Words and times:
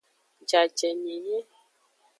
Jajenyenye. 0.49 1.37